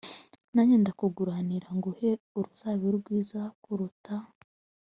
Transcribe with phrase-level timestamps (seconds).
[0.55, 4.13] yanjye ndakuguranira nguhe uruzabibu rwiza kururuta